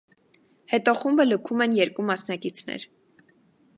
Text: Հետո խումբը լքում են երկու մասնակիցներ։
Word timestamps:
Հետո 0.71 0.95
խումբը 1.01 1.27
լքում 1.31 1.61
են 1.67 1.77
երկու 1.81 2.07
մասնակիցներ։ 2.11 2.87